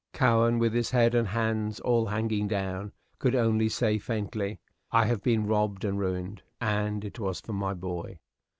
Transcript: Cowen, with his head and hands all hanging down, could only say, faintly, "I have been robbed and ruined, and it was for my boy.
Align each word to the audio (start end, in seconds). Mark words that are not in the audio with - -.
Cowen, 0.13 0.57
with 0.57 0.73
his 0.73 0.89
head 0.89 1.13
and 1.13 1.27
hands 1.27 1.79
all 1.81 2.07
hanging 2.07 2.47
down, 2.47 2.91
could 3.19 3.35
only 3.35 3.69
say, 3.69 3.99
faintly, 3.99 4.59
"I 4.89 5.05
have 5.05 5.21
been 5.21 5.45
robbed 5.45 5.85
and 5.85 5.99
ruined, 5.99 6.41
and 6.59 7.05
it 7.05 7.19
was 7.19 7.39
for 7.39 7.53
my 7.53 7.75
boy. 7.75 8.17